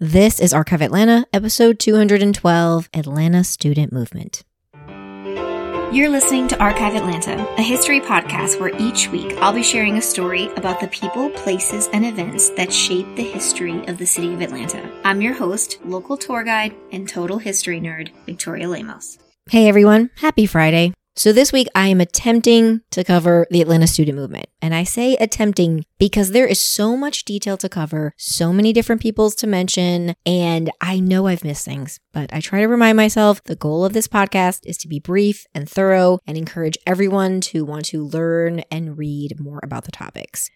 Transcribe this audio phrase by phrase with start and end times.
[0.00, 4.44] This is Archive Atlanta, episode 212 Atlanta Student Movement.
[5.92, 10.00] You're listening to Archive Atlanta, a history podcast where each week I'll be sharing a
[10.00, 14.40] story about the people, places, and events that shape the history of the city of
[14.40, 14.88] Atlanta.
[15.02, 19.18] I'm your host, local tour guide, and total history nerd, Victoria Lemos.
[19.50, 20.92] Hey everyone, happy Friday.
[21.18, 24.46] So this week I am attempting to cover the Atlanta student movement.
[24.62, 29.02] And I say attempting because there is so much detail to cover, so many different
[29.02, 33.42] peoples to mention, and I know I've missed things, but I try to remind myself
[33.42, 37.64] the goal of this podcast is to be brief and thorough and encourage everyone to
[37.64, 40.52] want to learn and read more about the topics.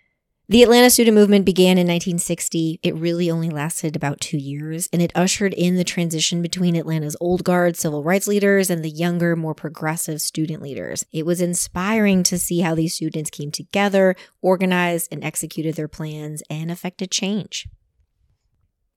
[0.52, 2.80] The Atlanta student movement began in 1960.
[2.82, 7.16] It really only lasted about two years, and it ushered in the transition between Atlanta's
[7.22, 11.06] old guard civil rights leaders and the younger, more progressive student leaders.
[11.10, 16.42] It was inspiring to see how these students came together, organized, and executed their plans
[16.50, 17.66] and affected change.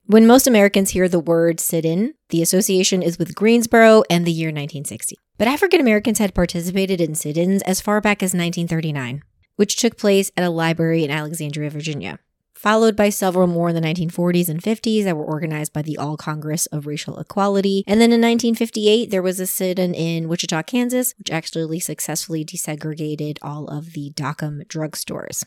[0.08, 4.34] When most Americans hear the word sit in, the association is with Greensboro and the
[4.34, 5.16] year 1960.
[5.38, 9.24] But African Americans had participated in sit ins as far back as 1939
[9.56, 12.20] which took place at a library in Alexandria, Virginia,
[12.54, 16.18] followed by several more in the 1940s and 50s that were organized by the All
[16.18, 17.84] Congress of Racial Equality.
[17.88, 22.44] And then in 1958, there was a sit in in Wichita, Kansas, which actually successfully
[22.44, 25.44] desegregated all of the Dockum drugstores.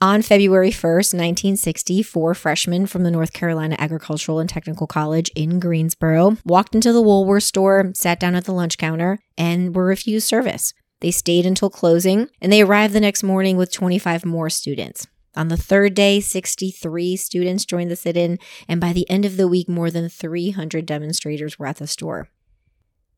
[0.00, 5.58] On February 1st, 1960, four freshmen from the North Carolina Agricultural and Technical College in
[5.58, 10.28] Greensboro walked into the Woolworth store, sat down at the lunch counter, and were refused
[10.28, 10.74] service.
[11.04, 15.06] They stayed until closing, and they arrived the next morning with 25 more students.
[15.36, 19.36] On the third day, 63 students joined the sit in, and by the end of
[19.36, 22.30] the week, more than 300 demonstrators were at the store.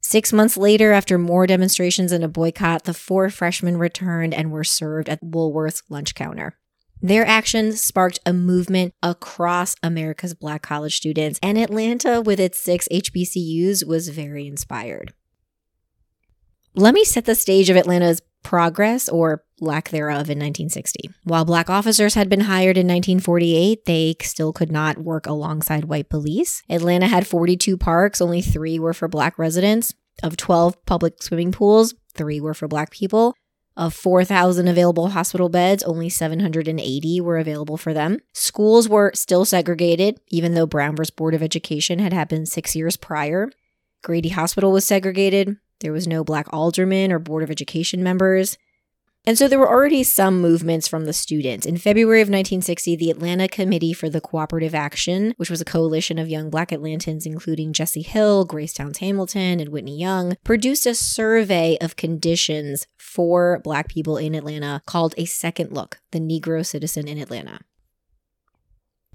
[0.01, 4.65] Six months later, after more demonstrations and a boycott, the four freshmen returned and were
[4.65, 6.59] served at Woolworth's lunch counter.
[7.01, 12.89] Their actions sparked a movement across America's black college students, and Atlanta, with its six
[12.91, 15.15] HBCUs, was very inspired.
[16.79, 21.09] Let me set the stage of Atlanta's progress or lack thereof in 1960.
[21.25, 26.11] While black officers had been hired in 1948, they still could not work alongside white
[26.11, 26.63] police.
[26.69, 29.95] Atlanta had 42 parks, only three were for black residents.
[30.23, 33.35] Of 12 public swimming pools, three were for black people.
[33.75, 38.19] Of 4,000 available hospital beds, only 780 were available for them.
[38.35, 41.05] Schools were still segregated, even though Brown v.
[41.17, 43.51] Board of Education had happened six years prior.
[44.03, 45.57] Grady Hospital was segregated.
[45.81, 48.57] There was no black aldermen or Board of Education members.
[49.29, 51.67] And so there were already some movements from the students.
[51.67, 56.17] In February of 1960, the Atlanta Committee for the Cooperative Action, which was a coalition
[56.17, 60.95] of young black Atlantans, including Jesse Hill, Grace Towns Hamilton, and Whitney Young, produced a
[60.95, 67.09] survey of conditions for black people in Atlanta called A Second Look The Negro Citizen
[67.09, 67.59] in Atlanta.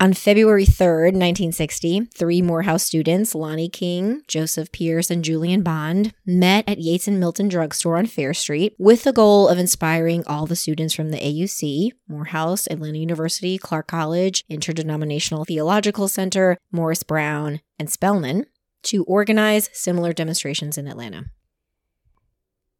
[0.02, 6.68] On February 3rd, 1960, three Morehouse students, Lonnie King, Joseph Pierce, and Julian Bond, met
[6.68, 10.56] at Yates and Milton Drugstore on Fair Street with the goal of inspiring all the
[10.56, 17.92] students from the AUC, Morehouse, Atlanta University, Clark College, Interdenominational Theological Center, Morris Brown, and
[17.92, 18.48] Spelman
[18.82, 21.26] to organize similar demonstrations in Atlanta.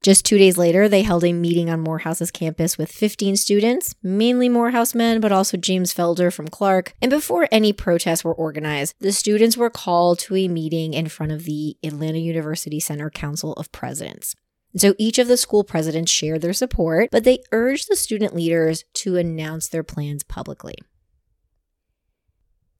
[0.02, 4.50] Just two days later, they held a meeting on Morehouse's campus with 15 students, mainly
[4.50, 6.94] Morehouse men, but also James Felder from Clark.
[7.00, 11.32] And before any protests were organized, the students were called to a meeting in front
[11.32, 14.36] of the Atlanta University Center Council of Presidents.
[14.76, 18.86] So each of the school presidents shared their support, but they urged the student leaders
[18.96, 20.76] to announce their plans publicly.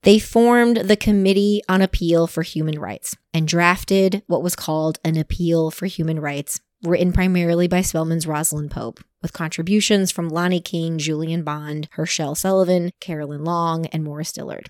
[0.02, 5.18] They formed the Committee on Appeal for Human Rights and drafted what was called an
[5.18, 10.98] Appeal for Human Rights written primarily by Spelman's Rosalind Pope, with contributions from Lonnie King,
[10.98, 14.70] Julian Bond, Herschelle Sullivan, Carolyn Long, and Morris Dillard.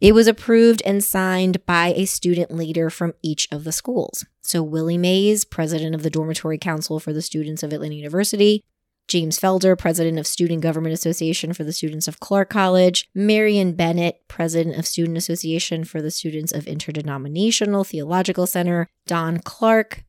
[0.00, 4.26] It was approved and signed by a student leader from each of the schools.
[4.42, 8.62] So, Willie Mays, president of the Dormitory Council for the Students of Atlanta University,
[9.08, 14.20] James Felder, president of Student Government Association for the students of Clark College, Marion Bennett,
[14.26, 20.04] president of Student Association for the students of Interdenominational Theological Center, Don Clark,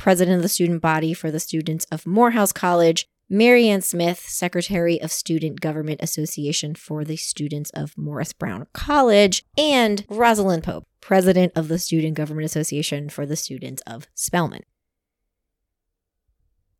[0.00, 5.12] president of the student body for the students of Morehouse College, Marianne Smith, Secretary of
[5.12, 11.68] Student Government Association for the students of Morris Brown College, and Rosalind Pope, President of
[11.68, 14.62] the Student Government Association for the students of Spelman.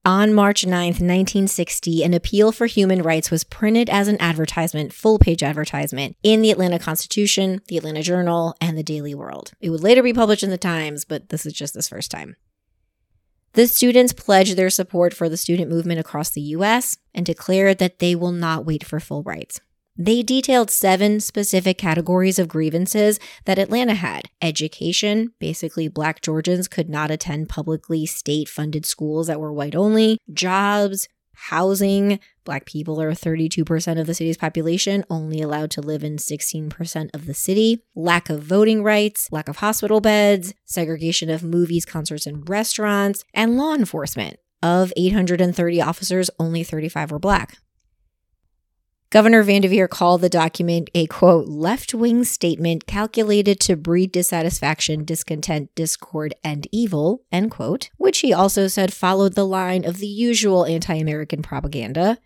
[0.02, 5.19] On March 9, 1960, an appeal for human rights was printed as an advertisement, full
[5.19, 9.52] page advertisement, in the Atlanta Constitution, the Atlanta Journal, and the Daily World.
[9.61, 12.34] It would later be published in the Times, but this is just this first time.
[13.55, 17.99] The students pledged their support for the student movement across the US and declared that
[17.99, 19.61] they will not wait for full rights.
[19.97, 26.88] They detailed seven specific categories of grievances that Atlanta had education, basically, black Georgians could
[26.88, 31.08] not attend publicly state funded schools that were white only, jobs,
[31.48, 32.20] housing.
[32.44, 37.26] Black people are 32% of the city's population, only allowed to live in 16% of
[37.26, 37.82] the city.
[37.94, 43.56] Lack of voting rights, lack of hospital beds, segregation of movies, concerts, and restaurants, and
[43.56, 44.38] law enforcement.
[44.62, 47.58] Of 830 officers, only 35 were black.
[49.10, 55.74] Governor Vandiver called the document a quote, left wing statement calculated to breed dissatisfaction, discontent,
[55.74, 60.64] discord, and evil, end quote, which he also said followed the line of the usual
[60.64, 62.18] anti American propaganda.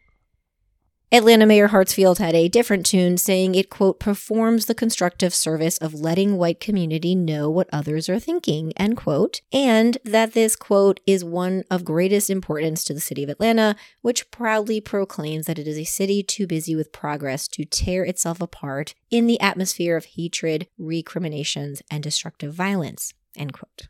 [1.15, 5.95] Atlanta Mayor Hartsfield had a different tune, saying it, quote, performs the constructive service of
[5.95, 11.25] letting white community know what others are thinking, end quote, and that this, quote, is
[11.25, 15.79] one of greatest importance to the city of Atlanta, which proudly proclaims that it is
[15.79, 20.67] a city too busy with progress to tear itself apart in the atmosphere of hatred,
[20.77, 23.87] recriminations, and destructive violence, end quote.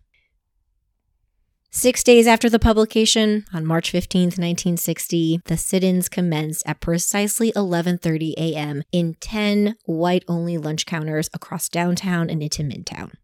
[1.76, 8.34] Six days after the publication, on March 15, 1960, the sit-ins commenced at precisely 11:30
[8.38, 8.84] a.m.
[8.92, 13.14] in 10 white-only lunch counters across downtown and into Midtown.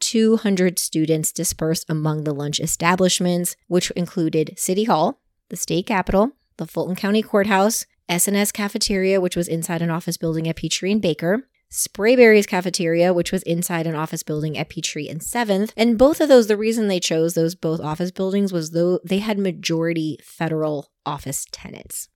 [0.00, 6.66] 200 students dispersed among the lunch establishments, which included City Hall, the state capitol, the
[6.66, 11.46] Fulton County Courthouse, S&S Cafeteria, which was inside an office building at Peachtree and Baker,
[11.76, 15.72] Sprayberry's cafeteria, which was inside an office building at Peachtree and 7th.
[15.76, 19.18] And both of those, the reason they chose those both office buildings was though they
[19.18, 22.08] had majority federal office tenants.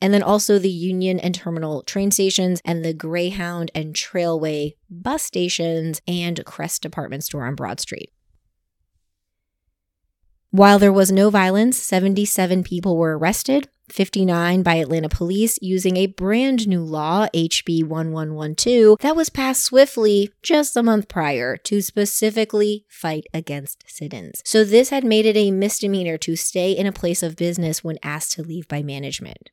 [0.00, 5.24] And then also the Union and Terminal train stations and the Greyhound and Trailway bus
[5.24, 8.12] stations and Kress department store on Broad Street.
[10.50, 16.06] While there was no violence, 77 people were arrested, 59 by Atlanta police using a
[16.06, 22.84] brand new law, HB 1112, that was passed swiftly just a month prior to specifically
[22.88, 24.42] fight against sit ins.
[24.44, 27.98] So, this had made it a misdemeanor to stay in a place of business when
[28.02, 29.50] asked to leave by management.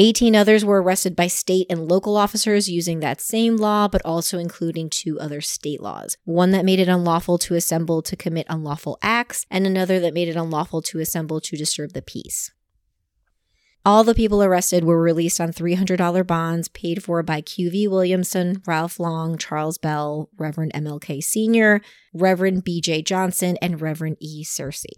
[0.00, 4.38] 18 others were arrested by state and local officers using that same law, but also
[4.38, 6.16] including two other state laws.
[6.24, 10.28] One that made it unlawful to assemble to commit unlawful acts, and another that made
[10.28, 12.52] it unlawful to assemble to disturb the peace.
[13.84, 19.00] All the people arrested were released on $300 bonds paid for by QV Williamson, Ralph
[19.00, 21.80] Long, Charles Bell, Reverend MLK Sr.,
[22.12, 24.44] Reverend BJ Johnson, and Reverend E.
[24.44, 24.96] Searcy.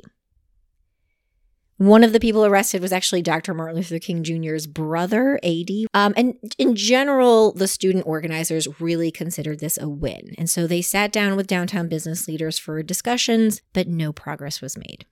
[1.80, 3.54] One of the people arrested was actually Dr.
[3.54, 5.70] Martin Luther King Jr.'s brother, AD.
[5.94, 10.34] Um, and in general, the student organizers really considered this a win.
[10.36, 14.76] And so they sat down with downtown business leaders for discussions, but no progress was
[14.76, 15.06] made.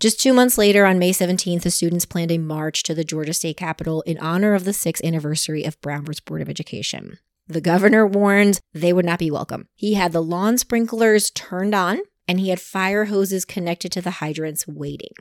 [0.00, 3.34] Just two months later, on May 17th, the students planned a march to the Georgia
[3.34, 6.14] State Capitol in honor of the sixth anniversary of Brown v.
[6.24, 7.18] Board of Education.
[7.46, 9.68] The governor warned they would not be welcome.
[9.74, 14.12] He had the lawn sprinklers turned on, and he had fire hoses connected to the
[14.12, 15.12] hydrants waiting.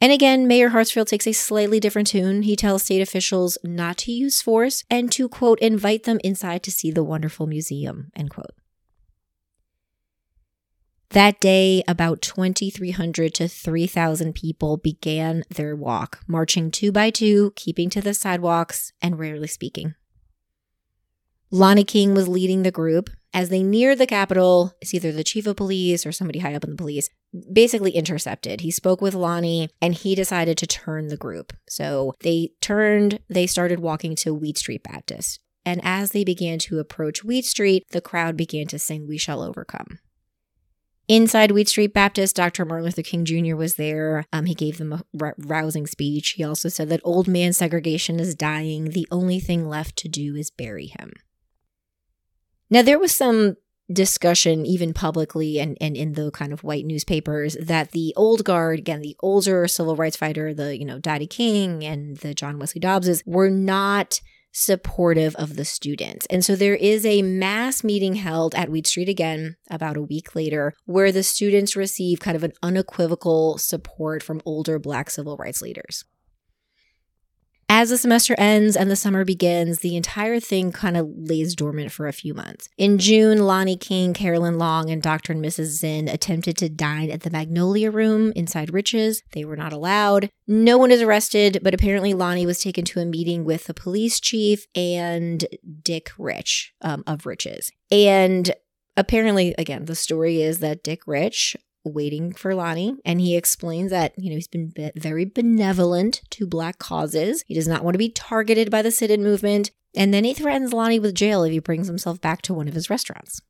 [0.00, 2.44] And again, Mayor Hartsfield takes a slightly different tune.
[2.44, 6.70] He tells state officials not to use force and to, quote, invite them inside to
[6.70, 8.54] see the wonderful museum, end quote.
[11.12, 17.90] That day, about 2,300 to 3,000 people began their walk, marching two by two, keeping
[17.90, 19.96] to the sidewalks, and rarely speaking.
[21.50, 23.10] Lonnie King was leading the group.
[23.34, 26.62] As they neared the Capitol, it's either the chief of police or somebody high up
[26.62, 27.10] in the police,
[27.52, 28.60] basically intercepted.
[28.60, 31.52] He spoke with Lonnie and he decided to turn the group.
[31.68, 35.40] So they turned, they started walking to Wheat Street Baptist.
[35.64, 39.42] And as they began to approach Wheat Street, the crowd began to sing, We Shall
[39.42, 39.98] Overcome.
[41.10, 42.64] Inside Wheat Street Baptist, Dr.
[42.64, 43.56] Martin Luther King Jr.
[43.56, 44.26] was there.
[44.32, 46.34] Um, he gave them a r- rousing speech.
[46.36, 48.90] He also said that old man segregation is dying.
[48.90, 51.14] The only thing left to do is bury him.
[52.70, 53.56] Now, there was some
[53.92, 58.78] discussion, even publicly and, and in the kind of white newspapers, that the old guard,
[58.78, 62.80] again, the older civil rights fighter, the, you know, Daddy King and the John Wesley
[62.80, 64.20] Dobbses, were not
[64.52, 66.26] supportive of the students.
[66.26, 70.34] And so there is a mass meeting held at Wheat Street again about a week
[70.34, 75.62] later where the students receive kind of an unequivocal support from older Black civil rights
[75.62, 76.04] leaders.
[77.72, 81.92] As the semester ends and the summer begins, the entire thing kind of lays dormant
[81.92, 82.68] for a few months.
[82.76, 85.34] In June, Lonnie King, Carolyn Long, and Dr.
[85.34, 85.66] and Mrs.
[85.66, 89.22] Zinn attempted to dine at the Magnolia Room inside Rich's.
[89.34, 90.30] They were not allowed.
[90.48, 94.18] No one is arrested, but apparently Lonnie was taken to a meeting with the police
[94.18, 95.46] chief and
[95.84, 97.70] Dick Rich um, of Rich's.
[97.88, 98.52] And
[98.96, 104.12] apparently, again, the story is that Dick Rich waiting for Lonnie, and he explains that,
[104.16, 107.44] you know, he's been be- very benevolent to Black causes.
[107.46, 109.70] He does not want to be targeted by the sit in movement.
[109.94, 112.74] And then he threatens Lonnie with jail if he brings himself back to one of
[112.74, 113.40] his restaurants.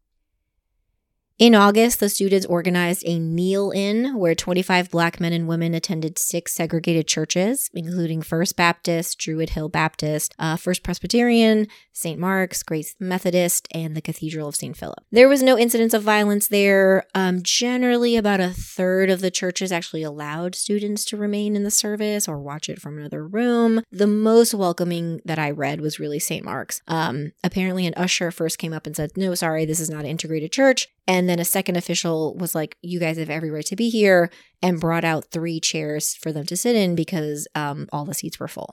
[1.40, 6.18] In August, the students organized a kneel in where 25 black men and women attended
[6.18, 12.20] six segregated churches, including First Baptist, Druid Hill Baptist, uh, First Presbyterian, St.
[12.20, 14.76] Mark's, Grace Methodist, and the Cathedral of St.
[14.76, 15.02] Philip.
[15.10, 17.06] There was no incidents of violence there.
[17.14, 21.70] Um, generally, about a third of the churches actually allowed students to remain in the
[21.70, 23.82] service or watch it from another room.
[23.90, 26.44] The most welcoming that I read was really St.
[26.44, 26.82] Mark's.
[26.86, 30.10] Um, apparently, an usher first came up and said, No, sorry, this is not an
[30.10, 30.86] integrated church.
[31.10, 34.30] And then a second official was like, You guys have every right to be here,
[34.62, 38.38] and brought out three chairs for them to sit in because um, all the seats
[38.38, 38.72] were full.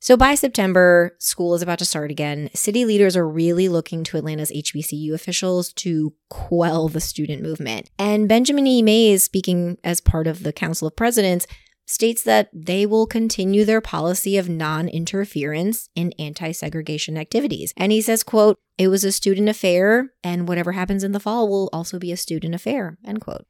[0.00, 2.48] So by September, school is about to start again.
[2.54, 7.90] City leaders are really looking to Atlanta's HBCU officials to quell the student movement.
[7.98, 8.80] And Benjamin E.
[8.80, 11.46] Mays, speaking as part of the Council of Presidents,
[11.86, 17.72] states that they will continue their policy of non-interference in anti-segregation activities.
[17.76, 21.48] And he says, quote, it was a student affair and whatever happens in the fall
[21.48, 23.46] will also be a student affair, end quote.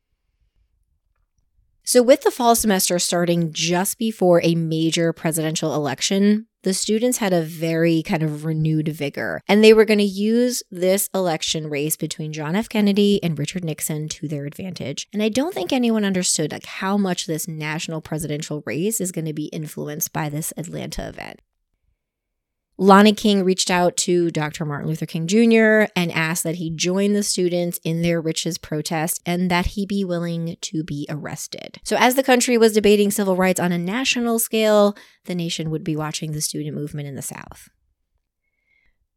[1.85, 7.33] So, with the fall semester starting just before a major presidential election, the students had
[7.33, 9.41] a very kind of renewed vigor.
[9.49, 12.69] And they were going to use this election race between John F.
[12.69, 15.09] Kennedy and Richard Nixon to their advantage.
[15.13, 19.25] And I don't think anyone understood like how much this national presidential race is going
[19.25, 21.41] to be influenced by this Atlanta event.
[22.79, 24.65] Lonnie King reached out to Dr.
[24.65, 25.93] Martin Luther King Jr.
[25.95, 30.05] and asked that he join the students in their Rich's protest and that he be
[30.05, 31.79] willing to be arrested.
[31.85, 35.85] So, as the country was debating civil rights on a national scale, the nation would
[35.85, 37.69] be watching the student movement in the South.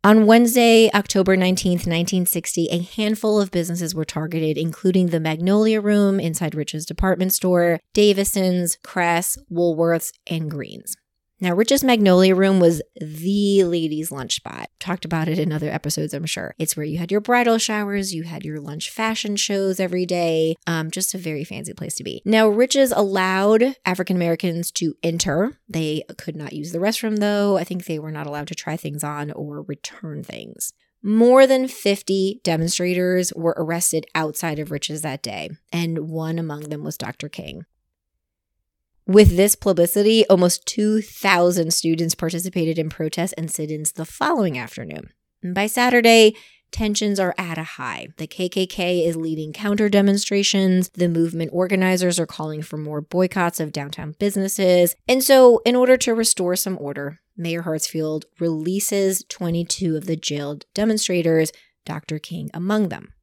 [0.03, 6.19] On Wednesday, October 19th, 1960, a handful of businesses were targeted, including the Magnolia Room
[6.19, 10.95] inside Rich's department store, Davison's, Kress, Woolworths, and Greens.
[11.41, 14.69] Now, Rich's Magnolia Room was the ladies' lunch spot.
[14.79, 16.55] Talked about it in other episodes, I'm sure.
[16.57, 20.55] It's where you had your bridal showers, you had your lunch fashion shows every day.
[20.65, 22.21] Um, just a very fancy place to be.
[22.23, 25.59] Now, Rich's allowed African Americans to enter.
[25.67, 27.57] They could not use the restroom, though.
[27.57, 30.71] I think they were not allowed to try things on or return things.
[31.03, 36.83] More than 50 demonstrators were arrested outside of Rich's that day, and one among them
[36.83, 37.29] was Dr.
[37.29, 37.65] King.
[39.07, 45.11] With this publicity, almost 2,000 students participated in protests and sit ins the following afternoon.
[45.43, 46.35] And by Saturday,
[46.71, 48.07] tensions are at a high.
[48.17, 50.89] The KKK is leading counter demonstrations.
[50.89, 54.95] The movement organizers are calling for more boycotts of downtown businesses.
[55.07, 60.65] And so, in order to restore some order, Mayor Hartsfield releases 22 of the jailed
[60.73, 61.51] demonstrators,
[61.85, 62.17] Dr.
[62.17, 63.13] King among them.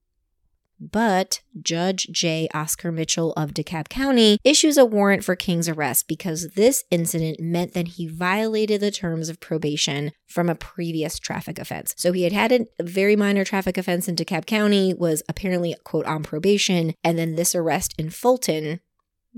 [0.91, 2.49] But Judge J.
[2.53, 7.73] Oscar Mitchell of DeKalb County issues a warrant for King's arrest because this incident meant
[7.75, 11.95] that he violated the terms of probation from a previous traffic offense.
[11.97, 16.07] So he had had a very minor traffic offense in DeKalb County, was apparently, quote,
[16.07, 18.81] on probation, and then this arrest in Fulton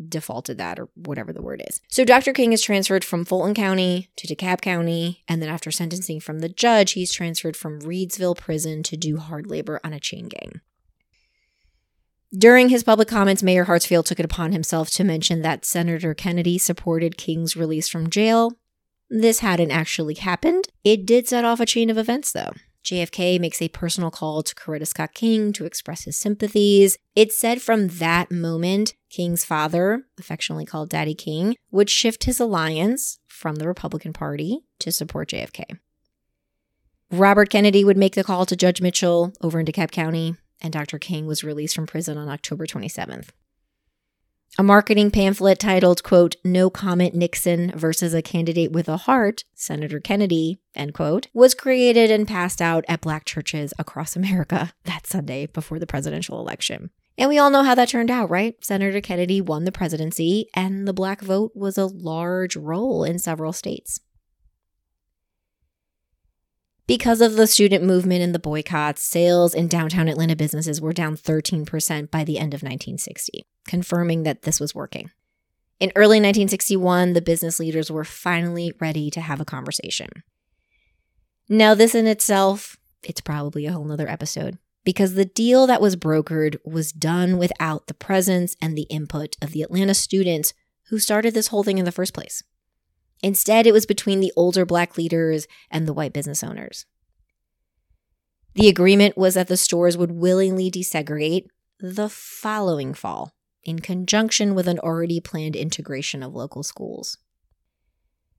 [0.08, 1.80] defaulted that or whatever the word is.
[1.88, 2.32] So Dr.
[2.32, 6.48] King is transferred from Fulton County to DeKalb County, and then after sentencing from the
[6.48, 10.62] judge, he's transferred from Reidsville Prison to do hard labor on a chain gang.
[12.36, 16.58] During his public comments, Mayor Hartsfield took it upon himself to mention that Senator Kennedy
[16.58, 18.54] supported King's release from jail.
[19.08, 20.64] This hadn't actually happened.
[20.82, 22.52] It did set off a chain of events, though.
[22.84, 26.98] JFK makes a personal call to Coretta Scott King to express his sympathies.
[27.14, 33.20] It's said from that moment, King's father, affectionately called Daddy King, would shift his alliance
[33.28, 35.78] from the Republican Party to support JFK.
[37.12, 40.99] Robert Kennedy would make the call to Judge Mitchell over in DeKalb County and Dr.
[40.99, 43.28] King was released from prison on October 27th.
[44.56, 49.99] A marketing pamphlet titled, quote, No Comment Nixon versus a Candidate with a Heart, Senator
[49.99, 55.46] Kennedy, end quote, was created and passed out at black churches across America that Sunday
[55.46, 56.90] before the presidential election.
[57.18, 58.54] And we all know how that turned out, right?
[58.64, 63.52] Senator Kennedy won the presidency, and the black vote was a large role in several
[63.52, 63.99] states.
[66.86, 71.16] Because of the student movement and the boycotts, sales in downtown Atlanta businesses were down
[71.16, 75.10] 13% by the end of 1960, confirming that this was working.
[75.80, 80.10] In early 1961, the business leaders were finally ready to have a conversation.
[81.48, 85.96] Now, this in itself, it's probably a whole nother episode because the deal that was
[85.96, 90.52] brokered was done without the presence and the input of the Atlanta students
[90.88, 92.42] who started this whole thing in the first place.
[93.24, 96.84] Instead, it was between the older black leaders and the white business owners.
[98.54, 101.46] The agreement was that the stores would willingly desegregate,
[101.80, 107.16] the following fall, in conjunction with an already planned integration of local schools.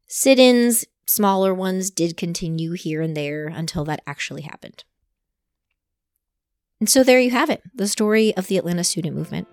[0.05, 4.83] Sit ins, smaller ones, did continue here and there until that actually happened.
[6.79, 9.47] And so there you have it the story of the Atlanta student movement.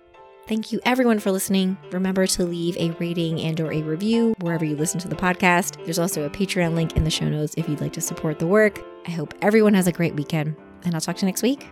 [0.49, 1.79] Thank you everyone for listening.
[1.93, 5.83] Remember to leave a rating and or a review wherever you listen to the podcast.
[5.85, 8.47] There's also a Patreon link in the show notes if you'd like to support the
[8.47, 8.81] work.
[9.07, 11.69] I hope everyone has a great weekend, and I'll talk to you next week.